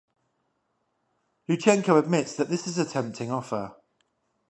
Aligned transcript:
Luchenko 1.47 1.95
admits 1.99 2.35
that 2.35 2.49
this 2.49 2.65
is 2.65 2.79
a 2.79 2.85
tempting 2.85 3.29
offer. 3.29 3.75